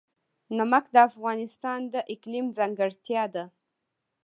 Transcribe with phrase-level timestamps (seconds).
[0.57, 3.45] نمک د افغانستان د اقلیم ځانګړتیا ده.